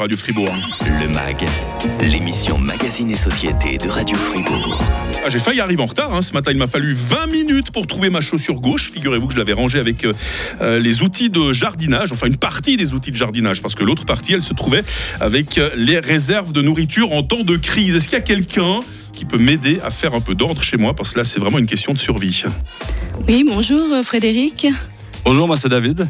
[0.00, 0.48] Radio Fribourg.
[0.80, 1.46] Le MAG,
[2.00, 4.82] l'émission Magazine et Société de Radio Fribourg.
[5.24, 6.14] Ah, j'ai failli arriver en retard.
[6.14, 6.22] hein.
[6.22, 8.90] Ce matin, il m'a fallu 20 minutes pour trouver ma chaussure gauche.
[8.94, 10.14] Figurez-vous que je l'avais rangée avec euh,
[10.62, 14.06] euh, les outils de jardinage, enfin une partie des outils de jardinage, parce que l'autre
[14.06, 14.82] partie, elle se trouvait
[15.20, 17.94] avec euh, les réserves de nourriture en temps de crise.
[17.94, 18.80] Est-ce qu'il y a quelqu'un
[19.12, 20.94] qui peut m'aider à faire un peu d'ordre chez moi?
[20.94, 22.42] Parce que là, c'est vraiment une question de survie.
[23.28, 24.66] Oui, bonjour Frédéric.
[25.26, 26.08] Bonjour, moi c'est David,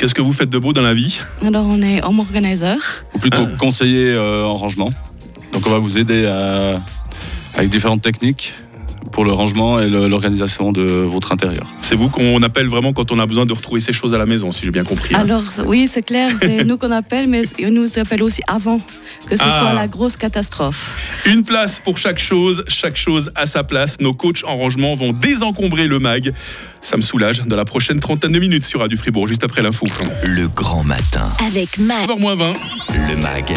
[0.00, 1.20] Qu'est-ce que vous faites de beau dans la vie?
[1.46, 2.78] Alors on est home organizer.
[3.14, 3.56] ou plutôt Ah.
[3.58, 4.88] conseiller euh, en rangement.
[5.52, 6.80] Donc on va vous aider à-
[7.54, 8.54] avec différentes techniques
[9.12, 11.66] pour le rangement et l'organisation de votre intérieur.
[11.82, 14.26] C'est vous qu'on appelle vraiment quand on a besoin de retrouver ses choses à la
[14.26, 15.14] maison, si j'ai bien compris.
[15.14, 15.20] hein.
[15.20, 18.80] Alors oui, c'est clair, c'est nous qu'on appelle, mais ils nous appellent aussi avant
[19.28, 19.50] que ce Ah.
[19.60, 21.22] soit la grosse catastrophe.
[21.26, 23.98] Une place pour chaque chose, chaque chose à sa place.
[24.00, 26.32] Nos coachs en rangement vont désencombrer le mag.
[26.82, 29.86] Ça me soulage dans la prochaine trentaine de minutes sur Radio Fribourg, juste après l'info.
[30.24, 31.28] Le grand matin.
[31.46, 32.08] Avec Mag.
[32.08, 32.54] 9h20.
[33.10, 33.52] Le MAG,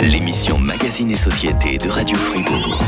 [0.00, 2.82] l'émission Magazine et Société de Radio Fribourg.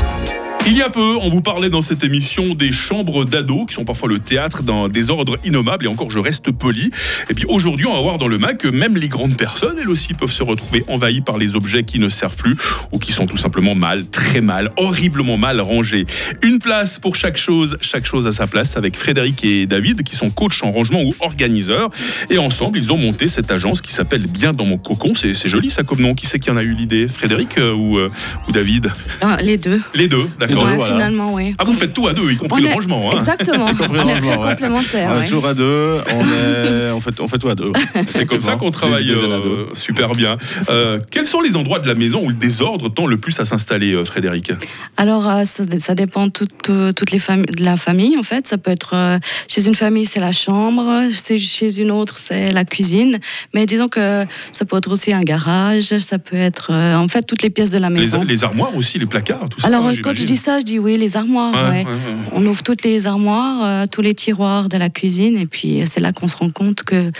[0.67, 3.85] Il y a peu, on vous parlait dans cette émission des chambres d'ados qui sont
[3.85, 6.89] parfois le théâtre d'un désordre innommable et encore je reste poli.
[7.29, 9.91] Et puis aujourd'hui, on va voir dans le MAC que même les grandes personnes, elles
[9.91, 12.55] aussi, peuvent se retrouver envahies par les objets qui ne servent plus
[12.91, 16.05] ou qui sont tout simplement mal, très mal, horriblement mal rangés.
[16.41, 20.15] Une place pour chaque chose, chaque chose à sa place avec Frédéric et David qui
[20.15, 21.91] sont coachs en rangement ou organiseurs.
[22.31, 25.13] Et ensemble, ils ont monté cette agence qui s'appelle Bien dans mon cocon.
[25.13, 26.15] C'est joli ça comme nom.
[26.15, 27.07] Qui c'est qui en a eu l'idée?
[27.07, 28.09] Frédéric euh, ou, euh,
[28.47, 28.91] ou David?
[29.21, 29.79] Ah, les deux.
[29.93, 30.54] Les deux, d'accord.
[30.55, 30.93] Deux, Ouais, voilà.
[30.93, 31.55] Finalement, oui.
[31.57, 33.11] Ah, vous faites tout à deux, y compris On le est- rangement.
[33.11, 33.19] Hein.
[33.19, 33.65] Exactement.
[33.67, 34.49] compris on est rangement, très ouais.
[34.51, 35.09] complémentaires.
[35.11, 35.27] on est ouais.
[35.27, 37.71] toujours à deux, on, est, on, fait, on fait tout à deux.
[38.07, 40.37] C'est comme ça qu'on travaille Les euh, super bien.
[40.69, 43.45] Euh, quels sont les endroits de la maison où le désordre tend le plus à
[43.45, 44.51] s'installer, euh, Frédéric?
[44.97, 48.23] Alors, euh, ça, ça dépend de toutes, euh, toutes les familles, de la famille, en
[48.23, 48.47] fait.
[48.47, 52.51] Ça peut être euh, chez une famille, c'est la chambre, c'est chez une autre, c'est
[52.51, 53.19] la cuisine.
[53.53, 57.21] Mais disons que ça peut être aussi un garage, ça peut être, euh, en fait,
[57.23, 58.23] toutes les pièces de la les, maison.
[58.23, 59.67] les armoires aussi, les placards, tout ça.
[59.67, 61.53] Alors, hein, quand je dis ça, je dis oui, les armoires.
[61.53, 61.85] Ouais, ouais.
[61.85, 62.15] ouais, ouais.
[62.31, 65.85] On ouvre toutes les armoires, euh, tous les tiroirs de la cuisine, et puis euh,
[65.87, 67.11] c'est là qu'on se rend compte que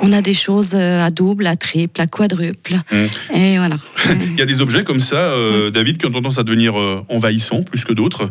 [0.00, 2.80] on a des choses euh, à double, à triple, à quadruple.
[2.90, 3.36] Mm.
[3.36, 3.76] Et voilà.
[4.32, 6.74] Il y a des objets comme ça, euh, David, qui ont tendance à devenir
[7.10, 8.30] envahissants plus que d'autres.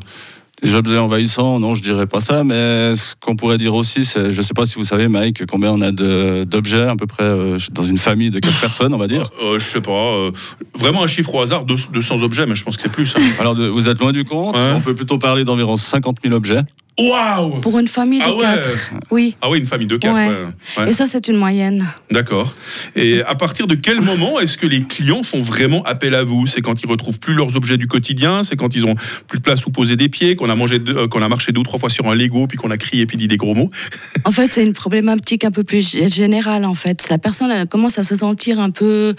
[0.62, 4.32] Les objets envahissants, non, je dirais pas ça, mais ce qu'on pourrait dire aussi, c'est,
[4.32, 7.58] je sais pas si vous savez, Mike, combien on a d'objets à peu près euh,
[7.72, 9.30] dans une famille de quatre personnes, on va dire.
[9.42, 10.32] Euh, je sais pas, euh,
[10.78, 13.14] vraiment un chiffre au hasard, 200 objets, mais je pense que c'est plus.
[13.18, 13.22] hein.
[13.40, 14.74] Alors de- vous êtes loin du compte, Ouais.
[14.76, 16.62] on peut plutôt parler d'environ 50 000 objets.
[16.98, 18.92] Waouh Pour une famille de Ah ouais quatre.
[19.12, 19.36] Oui.
[19.42, 20.16] Ah oui, une famille de quatre.
[20.16, 20.90] Ouais.
[20.90, 21.88] Et ça, c'est une moyenne.
[22.12, 22.54] D'accord.
[22.96, 26.46] Et à partir de quel moment est-ce que les clients font vraiment appel à vous?
[26.46, 28.44] C'est quand ils retrouvent plus leurs objets du quotidien?
[28.44, 28.96] C'est quand ils ont
[29.28, 31.54] plus de place où poser des pieds Qu'on a mangé, deux- euh, qu'on a marché
[31.54, 33.54] deux ou trois fois sur un Lego puis qu'on a crié puis dit des gros
[33.54, 33.70] mots?
[34.26, 36.66] En fait, c'est une problématique un peu plus gé- générale.
[36.66, 39.16] En fait, la personne elle commence à se sentir un peu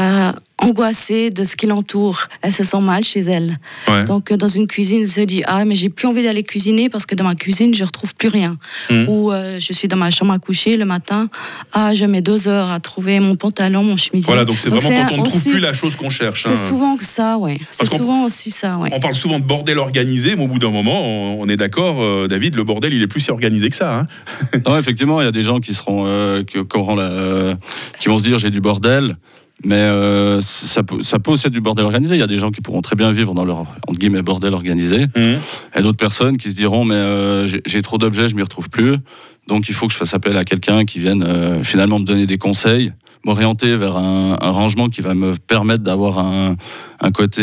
[0.00, 2.28] euh, angoissée de ce qui l'entoure.
[2.42, 3.58] Elle se sent mal chez elle.
[3.88, 4.04] Ouais.
[4.04, 6.88] Donc, euh, dans une cuisine, elle se dit ah mais j'ai plus envie d'aller cuisiner
[6.88, 8.56] parce que dans ma cuisine je retrouve plus rien.
[8.90, 9.06] Mhm.
[9.08, 11.28] Ou euh, je suis dans ma chambre à coucher le matin.
[11.72, 14.26] Ah, je mets deux heures à trouver mon pantalon, mon chemisier.
[14.26, 16.42] Voilà, donc c'est vraiment quand on ne trouve aussi- plus la chose qu'on cherche.
[16.44, 16.68] C'est hein.
[16.68, 17.58] souvent que ça, ouais.
[17.70, 18.90] C'est souvent aussi ça, ouais.
[18.92, 22.02] On parle souvent de bordel organisé, mais au bout d'un moment, on, on est d'accord,
[22.02, 24.00] euh, David, le bordel, il est plus si organisé que ça.
[24.00, 24.06] hein.
[24.66, 27.54] Non, effectivement, il y a des gens qui seront, euh, qui, qui auront la- euh,
[28.00, 29.16] qui vont se dire j'ai du bordel,
[29.64, 32.14] mais euh, ça, peut, ça peut aussi être du bordel organisé.
[32.14, 34.54] Il y a des gens qui pourront très bien vivre dans leur entre guillemets bordel
[34.54, 35.06] organisé,
[35.76, 38.96] et d'autres personnes qui se diront mais euh, j'ai- trop d'objets, je m'y retrouve plus,
[39.48, 42.26] donc il faut que je fasse appel à quelqu'un qui vienne euh, finalement me donner
[42.26, 42.92] des conseils,
[43.24, 46.54] m'orienter vers un, un rangement qui va me permettre d'avoir un,
[47.00, 47.42] un côté,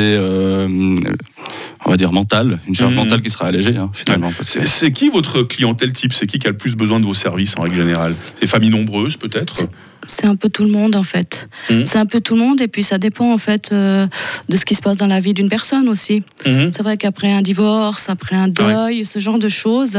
[1.86, 3.00] on va dire mental, une charge Mhm.
[3.00, 4.32] mentale qui sera allégée hein, finalement.
[4.32, 6.14] que- C'est qui votre clientèle type?
[6.14, 8.16] C'est qui qui a le plus besoin de vos services en règle générale?
[8.40, 9.64] C'est familles nombreuses peut-être?
[10.08, 11.50] C'est un peu tout le monde en fait.
[11.72, 11.84] Mhm.
[11.88, 14.06] C'est un peu tout le monde et puis ça dépend en fait euh,
[14.50, 16.22] de ce qui se passe dans la vie d'une personne aussi.
[16.46, 16.70] Mhm.
[16.72, 19.98] C'est vrai qu'après un divorce, après un deuil, ce genre de choses,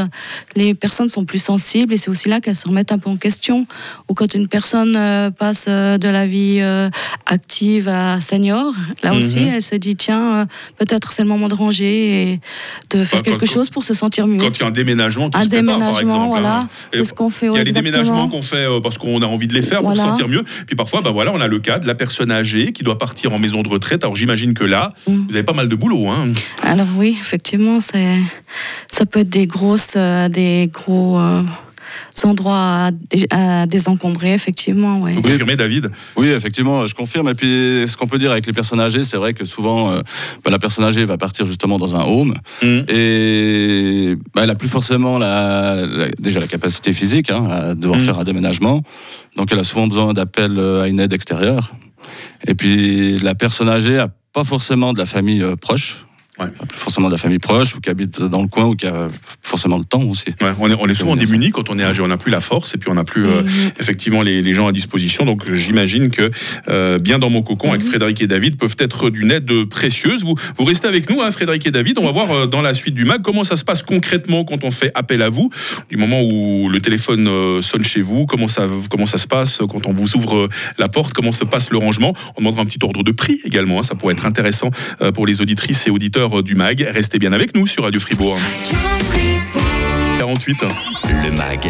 [0.54, 3.16] les personnes sont plus sensibles et c'est aussi là qu'elles se remettent un peu en
[3.16, 3.66] question.
[4.08, 6.88] Ou quand une personne euh, passe euh, de la vie euh,
[7.26, 10.44] active à senior, là aussi elle se dit tiens, euh,
[10.78, 12.40] peut-être c'est le moment de ranger et
[12.90, 14.38] de faire Bah, quand- quelque chose pour se sentir mieux.
[14.38, 16.68] Quand il y a un déménagement qui Un se prépare, par déménagement, exemple, voilà, hein.
[16.92, 17.46] c'est ce qu'on fait.
[17.46, 19.80] Il y a des déménagements qu'on fait euh, parce qu'on a envie de les faire
[19.82, 20.44] pour se sentir mieux.
[20.66, 23.32] Puis parfois, bah voilà, on a le cas de la personne âgée qui doit partir
[23.32, 24.04] en maison de retraite.
[24.04, 25.12] Alors j'imagine que là, Mm.
[25.28, 26.08] vous avez pas mal de boulot.
[26.08, 26.28] Hein.
[26.62, 31.42] Alors oui, effectivement, ça peut être des grosses, euh, des gros euh,
[32.24, 35.00] endroits à, dé- à désencombrer, effectivement.
[35.00, 35.12] Ouais.
[35.14, 35.30] Vous Oui.
[35.32, 35.90] confirmez, David?
[36.16, 37.28] Oui, effectivement, je confirme.
[37.28, 40.00] Et puis, ce qu'on peut dire avec les personnes âgées, c'est vrai que souvent, euh,
[40.44, 42.80] bah, la personne âgée va partir justement dans un home Mm.
[42.88, 48.00] et bah, elle a plus forcément la, la- déjà la capacité physique hein, à devoir
[48.00, 48.04] Mm.
[48.04, 48.82] faire un déménagement.
[49.36, 51.72] Donc, elle a souvent besoin d'appel euh, à une aide extérieure.
[52.46, 56.05] Et puis la personne âgée a pas forcément de la famille euh, proche.
[56.38, 56.48] Ouais.
[56.48, 59.08] Pas forcément de la famille proche ou qui habite dans le coin ou qui a
[59.40, 60.26] forcément le temps aussi.
[60.42, 62.40] Ouais, on, est, on est souvent démunis quand on est âgé, on n'a plus la
[62.40, 63.42] force et puis on n'a plus euh,
[63.80, 65.24] effectivement les, les gens à disposition.
[65.24, 66.30] Donc j'imagine que
[66.68, 70.24] euh, bien dans mon cocon avec Frédéric et David peuvent être d'une aide précieuse.
[70.24, 71.98] Vous, vous restez avec nous, hein, Frédéric et David.
[71.98, 74.62] On va voir euh, dans la suite du mag comment ça se passe concrètement quand
[74.64, 75.50] on fait appel à vous,
[75.88, 79.62] du moment où le téléphone euh, sonne chez vous, comment ça, comment ça se passe
[79.68, 80.48] quand on vous ouvre euh,
[80.78, 82.12] la porte, comment se passe le rangement.
[82.36, 83.78] On demandera un petit ordre de prix également.
[83.80, 86.80] hein, ça pourrait être intéressant euh, pour les auditrices et auditeurs du mag.
[86.92, 88.38] Restez bien avec nous sur Radio Fribourg.
[90.18, 90.64] 48.
[91.24, 91.68] Le MAG,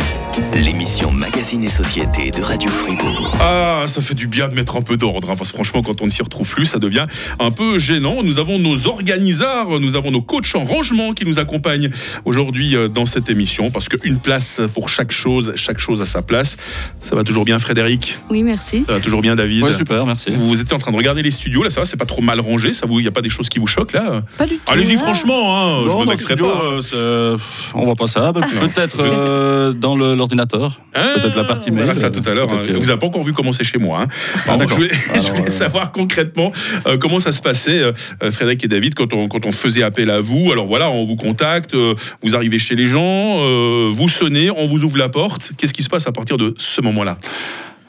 [0.54, 3.36] l'émission Magazine et Société de Radio Fribourg.
[3.40, 6.00] Ah, ça fait du bien de mettre un peu d'ordre, hein, parce que franchement, quand
[6.00, 7.06] on ne s'y retrouve plus, ça devient
[7.40, 8.22] un peu gênant.
[8.22, 11.90] Nous avons nos organisateurs, nous avons nos coachs en rangement qui nous accompagnent
[12.24, 16.22] aujourd'hui euh, dans cette émission, parce qu'une place pour chaque chose, chaque chose à sa
[16.22, 16.56] place.
[17.00, 18.16] Ça va toujours bien, Frédéric?
[18.30, 18.84] Oui, merci.
[18.84, 19.64] Ça va toujours bien, David?
[19.64, 20.30] Ouais, super, merci.
[20.32, 22.40] Vous étiez en train de regarder les studios, là, ça va, c'est pas trop mal
[22.40, 24.22] rangé, ça vous, il n'y a pas des choses qui vous choquent, là?
[24.38, 24.72] Pas du tout.
[24.72, 24.98] Allez-y, hein.
[24.98, 26.62] franchement, hein, je me vexerai pas.
[26.94, 27.36] euh,
[27.74, 28.32] on voit pas ça.
[28.40, 30.80] Peut-être euh, dans le- l'ordinateur.
[30.94, 32.46] Ah, Peut-être la partie on verra mail, ça tout à l'heure.
[32.46, 32.66] peut-être hein.
[32.66, 34.02] que- Vous n'avez pas encore vu comment c'est chez moi.
[34.02, 34.06] hein.
[34.34, 34.70] Ah, Alors, d'accord.
[34.78, 36.52] je voulais, je Alors, voulais euh, savoir concrètement
[36.86, 37.92] euh, comment ça se passait, euh,
[38.22, 40.50] euh, Frédéric et David, quand on, quand on faisait appel à vous.
[40.52, 43.00] Alors voilà, on vous contacte, euh, vous arrivez chez les gens,
[43.40, 45.52] euh, vous sonnez, on vous ouvre la porte.
[45.56, 47.18] Qu'est-ce qui se passe à partir de ce moment-là?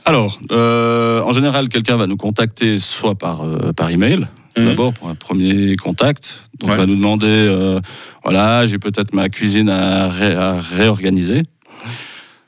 [0.06, 4.28] Alors, euh, en général, quelqu'un va nous contacter soit par, euh, par email,
[4.58, 4.70] tout Mhm.
[4.70, 6.44] d'abord pour un premier contact.
[6.60, 6.78] Donc, Ouais.
[6.78, 7.80] va nous demander, euh,
[8.24, 11.44] voilà, j'ai peut-être ma cuisine à, ré- à réorganiser.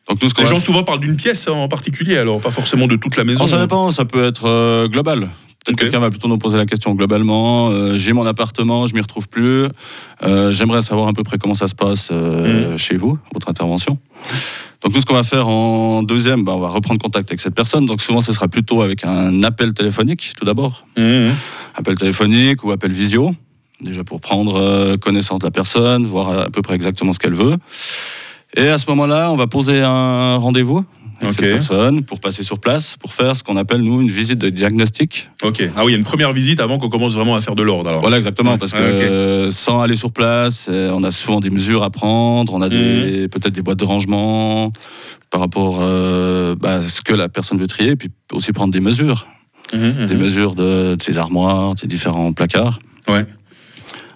[0.10, 2.96] Donc, nous, ce Les gens souvent parlent d'une pièce en particulier, alors pas forcément de
[2.96, 3.44] toute la maison.
[3.44, 5.20] Oh, ça dépend, ça peut être euh, global.
[5.66, 5.80] Peut-être Ok.
[5.82, 7.70] quelqu'un va plutôt nous poser la question globalement.
[7.70, 9.66] euh, j'ai mon appartement, je m'y retrouve plus.
[10.24, 14.00] euh, J'aimerais savoir à peu près comment ça se passe euh, chez vous, votre intervention.
[14.84, 17.56] Donc nous, ce qu'on va faire en deuxième, bah, on va reprendre contact avec cette
[17.56, 17.86] personne.
[17.86, 21.34] Donc souvent, ce sera plutôt avec un appel téléphonique tout d'abord, Mhm.
[21.76, 23.36] appel téléphonique ou appel visio,
[23.82, 27.34] déjà pour prendre euh, connaissance de la personne, voir à peu près exactement ce qu'elle
[27.34, 27.58] veut.
[28.56, 30.84] Et à ce moment-là, on va poser un rendez-vous
[31.22, 34.38] avec cette personne pour passer sur place, pour faire ce qu'on appelle, nous, une visite
[34.40, 35.30] de diagnostic.
[35.44, 35.62] Ok.
[35.76, 37.64] Ah oui, il y a une première visite avant qu'on commence vraiment à faire de
[37.64, 37.98] l'ordre.
[38.00, 41.50] Voilà, exactement, parce que Ah, euh, sans aller sur place, euh, on a souvent des
[41.50, 43.30] mesures à prendre, on a des- Mhm.
[43.30, 44.72] peut-être des boîtes de rangement
[45.30, 48.80] par rapport euh, bah, à ce que la personne veut trier, puis aussi prendre des
[48.80, 49.28] mesures,
[49.74, 50.22] Mhm, des mhm.
[50.22, 52.80] mesures de, de ses armoires, de ses différents placards.
[53.08, 53.26] Ouais.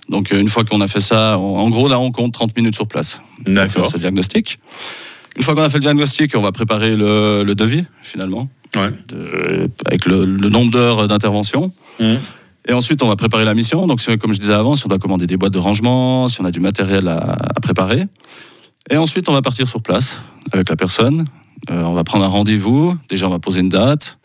[0.09, 2.55] Donc euh, une fois qu'on a fait ça, on- en gros là on compte 30
[2.57, 3.19] minutes sur place.
[3.45, 3.83] pour D'accord.
[3.83, 4.59] faire ce diagnostic.
[5.37, 8.89] Une fois qu'on a fait le diagnostic, on va préparer le, le devis finalement, Ouais.
[9.07, 11.71] de- avec le, le nombre d'heures d'intervention.
[11.99, 12.19] Mhm.
[12.67, 13.85] Et ensuite, on va préparer la mission.
[13.87, 16.45] Donc, comme je disais avant, si on doit commander des boîtes de rangement, si on
[16.45, 17.17] a du matériel à,
[17.55, 18.05] à préparer.
[18.89, 21.25] Et ensuite, on va partir sur place avec la personne.
[21.71, 22.97] Euh, on va prendre un rendez-vous.
[23.09, 24.17] Déjà, on va poser une date,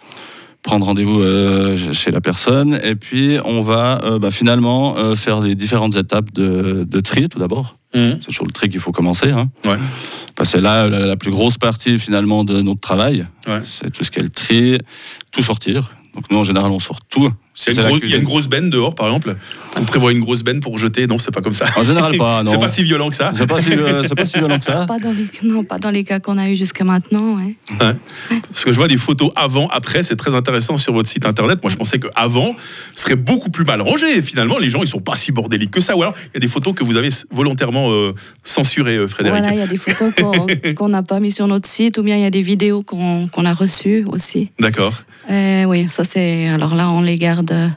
[0.69, 2.79] prendre rendez-vous euh, chez la personne.
[2.85, 7.31] Et puis, on va euh, bah, finalement euh, faire les différentes étapes de, de tri
[7.31, 7.79] tout d'abord.
[7.95, 8.19] Mhm.
[8.21, 9.31] C'est toujours le tri qu'il faut commencer.
[9.31, 9.49] Hein.
[9.65, 9.79] Ouais.
[10.37, 13.27] Parce que c'est là la, la plus grosse partie finalement de notre travail.
[13.47, 13.61] Ouais.
[13.63, 14.79] C'est tout ce qui est le tri,
[15.33, 15.93] tout sortir.
[16.15, 17.31] Donc nous, en général, on sort tout.
[17.55, 19.35] Si Il y, c'est a une grosse benne dehors, par exemple.
[19.75, 21.67] Vous prévoyez une grosse benne pour jeter Non, c'est pas comme ça.
[21.77, 22.53] En général, pas, non.
[22.53, 23.33] C'est pas si violent que ça.
[23.35, 24.87] C'est pas si, euh, c'est pas si violent que ça.
[24.87, 27.37] Pas dans les, non, pas dans les cas qu'on a eu jusqu'à maintenant.
[27.37, 27.57] ouais.
[27.79, 31.59] Parce que je vois des photos avant, après, c'est très intéressant sur votre site internet.
[31.63, 32.55] Moi, je pensais que avant
[32.95, 34.19] serait beaucoup plus mal rangé.
[34.19, 35.97] Et finalement, les gens, ils sont pas si bordéliques que ça.
[35.97, 39.41] Ou alors, il y a des photos que vous avez volontairement euh, censurées, euh, Frédéric.
[39.41, 42.03] Voilà, il y a des photos qu'on qu'on n'a pas mis sur notre site ou
[42.03, 44.51] bien il y a des vidéos qu'on qu'on a reçues aussi.
[44.61, 44.95] D'accord.
[45.31, 46.49] Euh, oui, ça c'est.
[46.49, 47.53] Alors là, on les garde.
[47.53, 47.69] euh,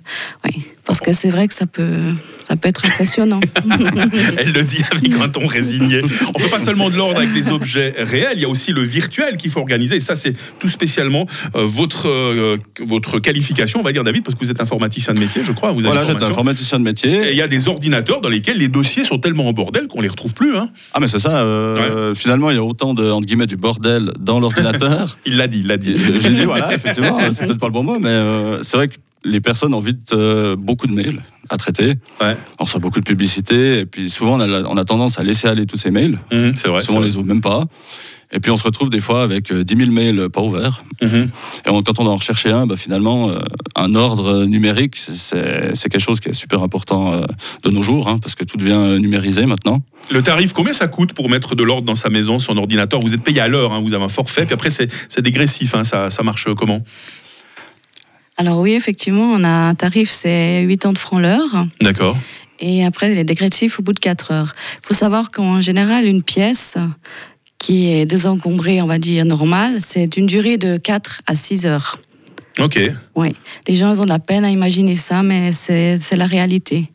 [0.45, 2.13] oui, parce que c'est vrai que ça peut,
[2.51, 3.39] ça peut être impressionnant.
[4.37, 6.01] Elle le dit avec un ton résigné.
[6.35, 8.81] On fait pas seulement de l'ordre avec les objets réels, il y a aussi le
[8.81, 9.95] virtuel qu'il faut organiser.
[9.95, 14.35] Et ça, c'est tout spécialement euh, votre, euh, votre qualification, on va dire, David, parce
[14.35, 15.71] que vous êtes informaticien de métier, je crois.
[15.71, 17.31] Vous avez Voilà, j'étais informaticien de Et métier.
[17.31, 20.09] il y a des ordinateurs dans lesquels les dossiers sont tellement en bordel qu'on les
[20.09, 20.57] retrouve plus.
[20.57, 20.67] Hein.
[20.93, 21.39] Ah, mais c'est ça.
[21.39, 25.17] euh, Finalement, il y a autant de, entre guillemets, du bordel dans l'ordinateur.
[25.25, 25.95] Il l'a dit, il l'a dit.
[25.95, 28.89] J'ai j'ai dit, voilà, effectivement, c'est peut-être pas le bon mot, mais euh, c'est vrai
[28.89, 31.21] que les personnes ont vite euh, beaucoup de mails
[31.53, 31.93] à traiter.
[32.21, 32.35] Ouais.
[32.59, 35.23] On reçoit beaucoup de publicité, et puis souvent, on a, la- on a tendance à
[35.23, 36.19] laisser aller tous ces mails.
[36.31, 36.81] Mhm, c'est vrai.
[36.81, 37.65] souvent, on les ouvre même pas.
[38.33, 40.85] Et puis, on se retrouve des fois avec euh, 10 000 mails pas ouverts.
[41.01, 41.27] Mhm.
[41.65, 43.39] Et on- quand on en rechercher un, bah, finalement, euh,
[43.75, 47.25] un ordre numérique, c'est quelque chose qui est super important euh,
[47.63, 49.81] de nos jours, hein, parce que tout devient euh, numérisé maintenant.
[50.11, 53.01] Le tarif, combien ça coûte pour mettre de l'ordre dans sa maison, son ordinateur?
[53.01, 55.75] Vous êtes payé à l'heure, hein, vous avez un forfait, puis après, c'est c'est dégressif.
[55.75, 56.81] hein, ça, ça marche comment?
[58.41, 61.67] Alors oui, effectivement, on a un tarif, c'est 80 francs l'heure.
[61.79, 62.17] D'accord.
[62.59, 64.53] Et après, les dégressifs au bout de 4 heures.
[64.81, 66.75] Il faut savoir qu'en général, une pièce
[67.59, 71.97] qui est désencombrée, on va dire normale, c'est d'une durée de 4 à 6 heures.
[72.57, 72.79] Ok.
[73.13, 73.35] Oui,
[73.67, 76.91] les gens ils ont de la peine à imaginer ça, mais c'est la réalité.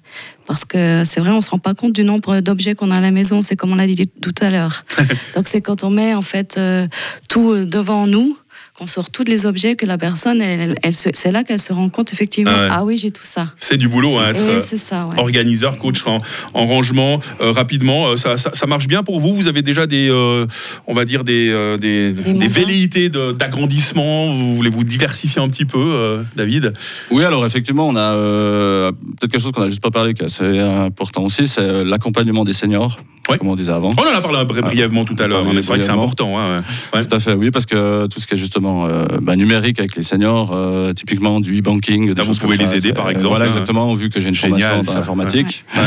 [0.49, 3.01] Parce que c'est vrai, on se rend pas compte du nombre d'objets qu'on a à
[3.01, 3.41] la maison.
[3.41, 4.85] C'est comme on l'a dit tout à l'heure.
[5.37, 6.89] Donc c'est quand on met en fait euh,
[7.29, 8.37] tout devant nous
[8.79, 11.59] qu'on sort tous les objets que la personne, elle, elle- elle se- c'est là qu'elle
[11.61, 12.51] se rend compte effectivement.
[12.55, 13.49] Ah Ah, oui, j'ai tout ça.
[13.57, 15.07] C'est du boulot, hein, être euh, c'est ça.
[15.07, 15.19] Ouais.
[15.19, 16.19] organiseur, coach en,
[16.53, 17.19] en rangement.
[17.41, 19.33] Euh, rapidement, euh, ça, ça- ça marche bien pour vous?
[19.33, 20.47] Vous avez déjà des, euh,
[20.87, 24.33] on va dire, des, euh, des, velléités de- d'agrandissement?
[24.35, 26.73] Vous voulez vous diversifier un petit peu, euh, David?
[27.11, 30.21] Oui, alors effectivement, on a euh, peut-être quelque chose qu'on n'a juste pas parlé, qui
[30.23, 32.99] est assez important aussi, c'est euh, l'accompagnement des seniors,
[33.31, 33.39] Ouais.
[33.39, 33.93] comme on disait avant.
[33.97, 36.39] On en a parlé bri- brièvement tout à l'heure, mais c'est vrai que c'est important.
[36.39, 36.63] hein.
[36.93, 39.97] Tout à fait, oui, parce que tout ce qui est justement euh, bah, numérique avec
[39.97, 43.47] les seniors, euh, typiquement du e-banking, Là, vous pouvez les ça, aider, par exemple, Voilà,
[43.47, 44.93] exactement, vu que j'ai une Génial, formation ça.
[44.93, 45.65] dans l'informatique.
[45.77, 45.83] Ouais.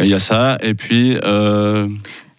[0.00, 1.88] Et Il y a ça, et puis euh,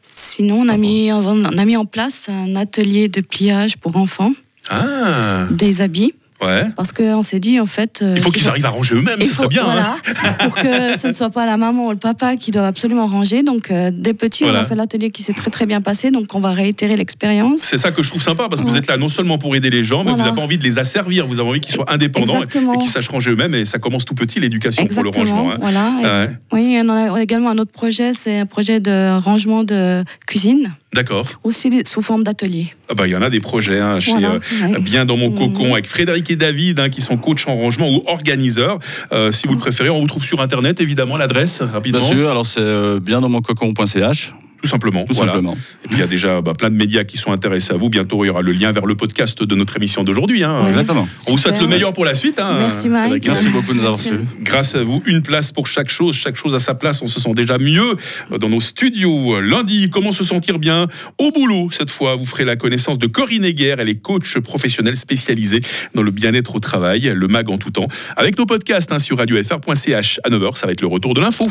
[0.02, 4.34] Sinon, on a, mis, on a mis en place un atelier de pliage pour enfants,
[4.70, 6.64] Ah, des habits, ouais.
[6.76, 8.00] parce qu'on s'est dit en fait.
[8.02, 9.64] euh, Il faut qu'il qu'ils arrivent à ranger eux-mêmes, ce serait bien.
[9.66, 9.96] hein.
[10.06, 13.08] Voilà, pour que ce ne soit pas la maman ou le papa qui doit absolument
[13.08, 13.44] ranger.
[13.44, 14.60] Donc, euh, des petits, Voilà.
[14.60, 16.12] on a fait l'atelier qui s'est très très bien passé.
[16.12, 17.60] Donc, on va réitérer l'expérience.
[17.62, 19.70] C'est ça que je trouve sympa parce que vous êtes là non seulement pour aider
[19.70, 21.92] les gens, mais vous n'avez pas envie de les asservir, vous avez envie qu'ils soient
[21.92, 22.74] indépendants et, Exactement.
[22.74, 23.56] et qu'ils sachent ranger eux-mêmes.
[23.56, 25.52] Et ça commence tout petit, l'éducation pour le rangement.
[25.52, 25.58] hein.
[25.60, 25.92] Voilà.
[26.02, 26.30] Et- Ouais.
[26.54, 31.28] Oui, on a également un autre projet, c'est un projet de rangement de cuisine, D'accord.
[31.44, 32.68] aussi sous forme d'atelier.
[32.90, 34.40] Ah bah, Il y en a des projets hein, chez Voilà, euh,
[34.74, 34.80] ouais.
[34.82, 35.38] Bien dans mon Mhm.
[35.54, 38.80] cocon avec Frédéric et David hein, qui sont coachs en rangement ou organiseurs.
[39.12, 42.00] Euh, si vous le préférez, on vous trouve sur Internet évidemment l'adresse rapidement.
[42.00, 45.06] bien sûr, alors c'est euh, bien dans mon cocon.ch, Tout simplement.
[45.06, 45.34] tout voilà.
[45.34, 45.58] simplement.
[45.84, 47.90] Et puis il y a déjà bah, plein de médias qui sont intéressés à vous.
[47.90, 50.44] Bientôt il y aura le lien vers le podcast de notre émission d'aujourd'hui.
[50.44, 50.62] hein.
[50.64, 50.70] Ouais.
[50.70, 51.08] Exactement.
[51.28, 52.40] On vous souhaite le meilleur pour la suite.
[52.40, 53.28] hein, Merci, Mike.
[53.28, 54.20] Merci beaucoup de nous avoir reçus.
[54.42, 57.02] Grâce à vous, une place pour chaque chose, chaque chose à sa place.
[57.02, 57.96] On se sent déjà mieux
[58.40, 59.40] dans nos studios.
[59.40, 60.88] Lundi, comment se sentir bien?
[61.20, 63.76] Au boulot Cette fois, vous ferez la connaissance de Corinne Heguer.
[63.78, 65.62] Elle est coach professionnelle spécialisée
[65.94, 67.88] dans le bien-être au travail, le mag en tout temps.
[68.18, 71.48] Avec nos podcasts hein, sur radiofr.ch à 9h, ça va être le retour de l'info.